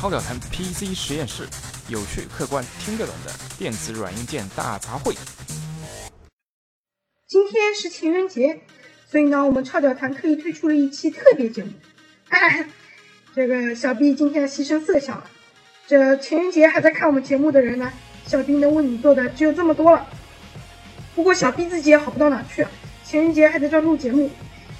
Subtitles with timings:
[0.00, 1.46] 超屌谈 PC 实验室，
[1.88, 5.14] 有趣、客观、听得懂的电子软硬件大杂烩。
[7.28, 8.62] 今天是情人节，
[9.06, 11.70] 所以呢，我们超屌谈特意推出了一期特别节目。
[13.36, 15.24] 这个小 B 今天要牺牲色相了。
[15.86, 17.92] 这情人节还在看我们节目的人呢，
[18.24, 20.08] 小 B 能为你做的只有这么多了。
[21.14, 22.66] 不过小 B 自己也好不到哪去，
[23.04, 24.30] 情人节还在这录节目。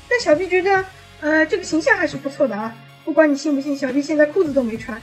[0.08, 0.82] 但小 B 觉得，
[1.20, 2.74] 呃，这个形象还是不错的啊。
[3.04, 5.00] 不管你信不信，小弟现在裤子都没穿。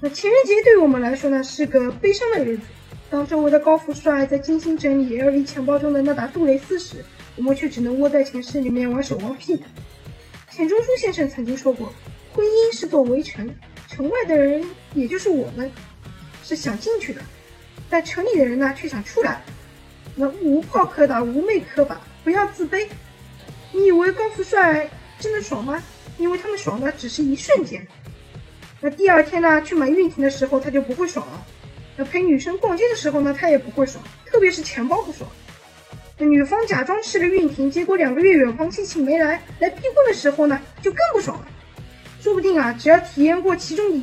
[0.00, 2.62] 那情人节对于我们来说呢，是个悲伤的日子。
[3.10, 7.04] 当周围的高富帅在精心整理 LV 钱包中的那沓杜蕾斯时，
[7.36, 9.62] 我们却只能窝在寝室里面玩守望屁。
[10.50, 11.92] 钱钟书先生曾经说过，
[12.32, 13.48] 婚姻是座围城，
[13.88, 15.70] 城外的人也就是我们，
[16.44, 17.20] 是想进去的，
[17.88, 19.42] 但城里的人呢，却想出来。
[20.14, 22.86] 那无炮可打，无妹可把，不要自卑。
[23.72, 25.82] 你以为高富帅真的爽吗？
[26.18, 27.86] 因为他们爽的只是一瞬间。
[28.80, 31.46] 那第二天呢，去买孕婷的时候他就不会爽了。
[31.96, 35.28] 那陪女生逛街的时候呢，他也不会爽，特别是钱包不爽。
[36.18, 41.48] 那女方假装吃了孕婷，结果两个月远房亲戚没来，来逼婚的时候呢，就更不爽了。
[42.20, 44.02] 说不定啊，只要体验过其中一，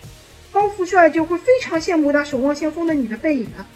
[0.51, 3.67] 高富帅就会非常羡慕他守望先锋的女的背影啊，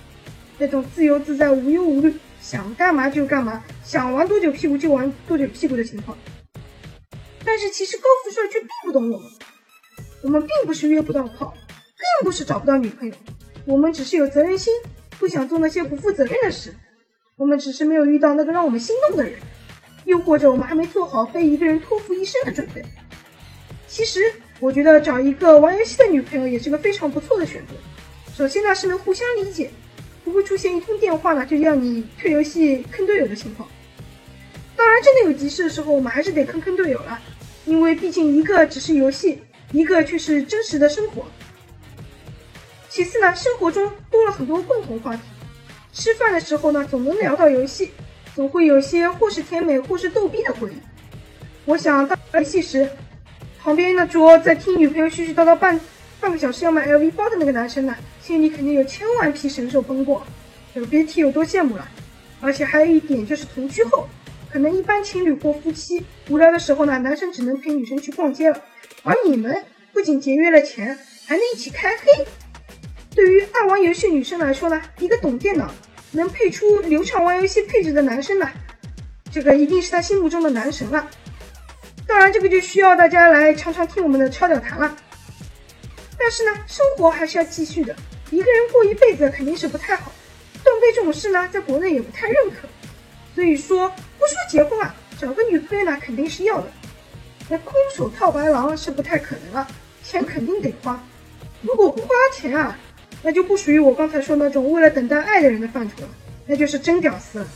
[0.57, 2.13] 那种自由自在、无忧无虑。
[2.41, 6.17] 想干嘛就干嘛，想玩多久屁股就玩多久屁股的情况。
[7.49, 9.27] 但是其实高富帅却并不懂我们，
[10.21, 13.15] 我们并不是约不到炮，更不是找不到女朋友，
[13.65, 14.71] 我们只是有责任心，
[15.17, 16.75] 不想做那些不负责任的事。
[17.37, 19.39] 我们只是没有遇到那个让我们心动的人，
[20.05, 22.85] 又或者我们还没做好被一个人托付一生的准备。
[23.87, 27.73] 其实我觉得找一个玩游戏的女朋友也是个非常不错的选择。
[28.31, 29.71] 首先呢是能互相理解。
[30.23, 33.67] 不会出现一通电话呢就要你退游戏坑队友的情况。
[34.75, 37.19] 当然，真的有急事的时候，我们还是得坑坑队友了，
[37.69, 41.23] 因为毕竟一个只是游戏，一个却是真实的生活。
[42.89, 45.21] 其次呢，生活中多了很多共同话题，
[45.93, 47.91] 吃饭的时候呢总能聊到游戏，
[48.35, 50.77] 总会有些或是甜美或是逗逼的回忆。
[51.65, 52.89] 我想到游戏时，
[53.61, 55.79] 旁边那桌在听女朋友絮絮叨叨半
[56.19, 57.95] 半个小时要买 LV 包的那个男生呢？
[58.19, 60.25] 心里肯定有千万匹神兽奔过，
[60.73, 61.87] 有别提有多羡慕了。
[62.41, 64.07] 而且还有一点就是同居后，
[64.51, 68.63] 可能一般情侣或夫妻无聊的时候呢，男生只能陪女生去逛街了，
[69.03, 72.25] 而你们不仅节约了钱，还能一起开黑。
[73.15, 75.71] 对于爱玩游戏女生来说呢，一个懂电脑、
[76.11, 78.49] 能配出流畅玩游戏配置的男生呢，
[79.31, 81.09] 这个一定是他心目中的男神了。
[82.07, 84.97] 当然，这个就需要大家来常常听我们的超屌谈了。
[86.17, 87.95] 但是呢，生活还是要继续的。
[88.31, 90.11] 一个人过一辈子肯定是不太好，
[90.63, 92.67] 断背这种事呢，在国内也不太认可。
[93.35, 96.67] 所以说，不说结婚啊，找个女朋友呢肯定是要的。
[97.49, 99.67] 那空手套白狼是不太可能了，
[100.03, 101.01] 钱肯定得花。
[101.61, 102.77] 如果不花钱啊，
[103.23, 106.09] 那就不属于我刚才说那种为了等待爱的人的范畴了，
[106.45, 107.47] 那就是真屌丝了。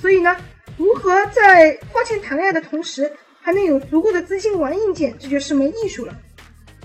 [0.00, 0.36] 所以呢，
[0.76, 6.16] 如何在花钱谈恋爱的同时，还能有足够的资金玩硬件，这就是门艺术了。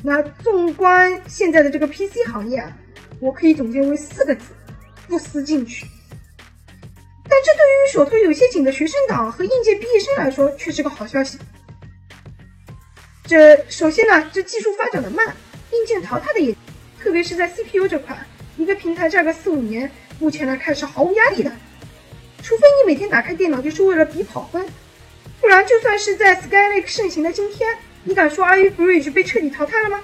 [0.03, 2.75] 那纵观现在的这个 PC 行业啊。
[3.19, 4.53] 我可以总结为四个字：
[5.07, 5.87] 不思进取。
[7.29, 11.37] 但这对于手头有些紧的学生党和应届毕业生来说，却是个好消息。
[13.25, 15.35] 这首先呢，这技术发展的慢，
[15.71, 16.55] 硬件淘汰的也，
[16.99, 18.17] 特别是在 CPU 这块，
[18.55, 21.51] 一个平台炸个四五年，目前来看是毫无压力的。
[22.41, 24.65] 除非你每天打开电脑就是为了比跑分，
[25.41, 30.01] 不然就算是在 Skylake 盛行的今天，你敢说 IE Bridge 被彻底淘汰了吗？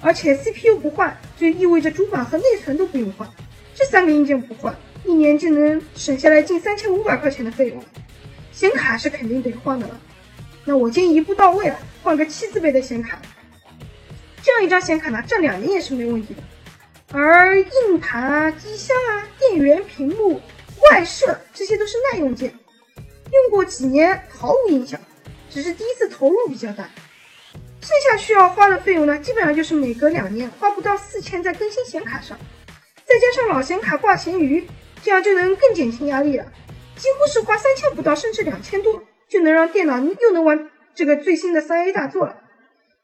[0.00, 3.28] 而且 CPU 不换，就意味着主板和内存都不用换，
[3.74, 4.74] 这三个硬件不换，
[5.04, 7.82] 一年就能省下来近三千五百块钱的费用。
[8.52, 10.00] 显卡是肯定得换的了，
[10.64, 13.18] 那我建议一步到位了，换个七字辈的显卡。
[14.42, 16.42] 这样一张显卡呢，占两年也是没问题的。
[17.12, 20.40] 而硬盘啊、机箱啊、电源、屏幕、
[20.90, 22.52] 外设，这些都是耐用件，
[22.96, 25.00] 用过几年毫无影响，
[25.48, 26.88] 只是第一次投入比较大。
[27.80, 32.38] 剩下需要花的费用呢，基本上就是每隔两年花不到四千在更新显卡上，
[33.06, 34.66] 再加上老显卡挂闲鱼，
[35.02, 36.44] 这样就能更减轻压力了。
[36.96, 42.36] 几乎是花三千不到，甚至两千多，就能让电脑又能玩这个最新的三 A 大作了。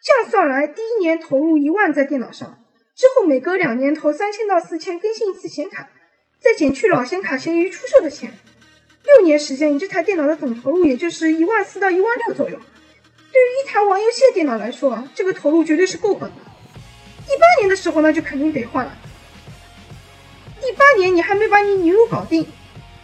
[0.03, 2.63] 这样算来，第一年投入一万在电脑上，
[2.95, 5.89] 之后每隔两年投三千到四千更新一次显卡，
[6.39, 8.35] 再减去老显卡闲鱼出售的钱，
[9.05, 12.59] 六年时间，你这台电脑的总投入也就是一万四到一万六左右。
[13.33, 16.37] 对于一台玩游戏的电脑来说，这个投入绝对是够本的。
[17.27, 18.93] 第八年的时候呢，就肯定得换了。
[20.67, 22.45] 第八年你还没把你女友搞定，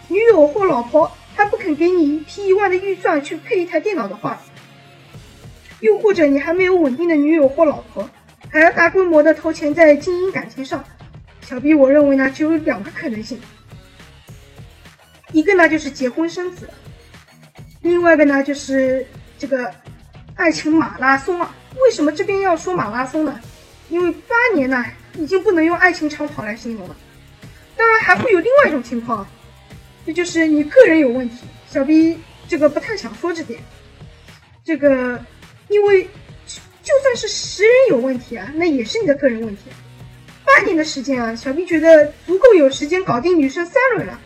[0.09, 4.43] 女友或老婆还不肯给你一批一万的预算去配一台电脑的话，
[5.79, 8.11] 又或者你还没有稳定的女友或老婆，
[8.51, 10.83] 还要大规模的投钱在经营感情上。
[11.41, 13.41] 小 B，我认为呢，只有两个可能性，
[15.31, 16.69] 一个呢就是结婚生子，
[17.83, 19.07] 另外一个呢就是
[19.39, 19.73] 这个
[20.35, 21.55] 爱情马拉松啊。
[21.81, 23.39] 为什么这边要说马拉松呢？
[23.89, 26.97] 因为八年呢，已经不能用爱情长跑来形容了。
[27.77, 29.27] 当然还会有另外一种情况，
[30.07, 31.37] 这就是你个人有问题。
[31.71, 33.61] 小 B 这个不太想说这点，
[34.65, 35.19] 这个
[35.69, 36.05] 因为
[36.83, 39.63] 就算是十人有问题啊，那也是你的个人问题。
[40.45, 44.21] 八年的时间啊，小 B 觉得足够有时间搞定女生三轮了。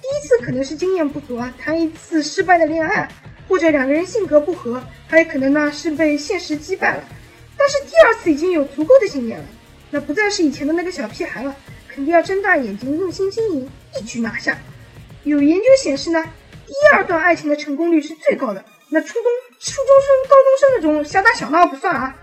[0.00, 3.08] 第一次可能是经验不足啊，谈一次失败的恋爱，
[3.46, 7.04] 或者两个人性格不合，还有可能呢是被现实击败了。
[7.56, 9.44] 但是第二次已经有足够的经验了，
[9.90, 11.54] 那不再是以前的那个小屁孩了，
[11.94, 14.56] 肯定要睁大眼睛，用心经营，一举拿下。
[15.24, 16.24] 有研究显示呢，
[16.66, 18.64] 第二段爱情的成功率是最高的。
[18.90, 19.22] 那初中、
[19.60, 22.16] 初中生、高中生那种小打小闹不算啊。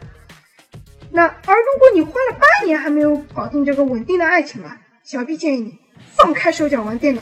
[1.12, 5.80] 那而如果你花了八年还没有搞定这个稳定的爱情啊，小 B 建议你
[6.16, 7.21] 放开手脚玩电脑，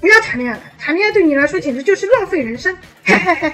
[0.00, 0.62] 不要谈恋爱了。
[0.78, 3.52] 谈恋爱对你来说简直就是浪费人生，嘿嘿嘿。